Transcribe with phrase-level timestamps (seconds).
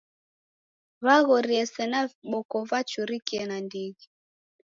[1.05, 4.05] W'aghorie sena viboko vachurikie nandighi.